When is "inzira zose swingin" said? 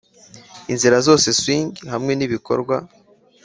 0.71-1.87